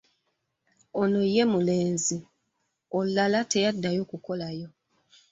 [1.01, 2.17] Ono ye mulenzi
[2.97, 4.67] olulala teyaddayo kukolayo.